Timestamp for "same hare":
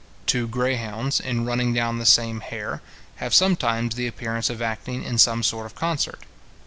2.07-2.81